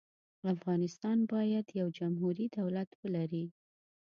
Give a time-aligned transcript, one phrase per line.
[0.53, 3.45] افغانستان باید یو جمهوري دولت ولري.